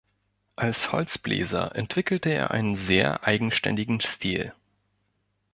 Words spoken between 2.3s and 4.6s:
er einen sehr eigenständigen Stil.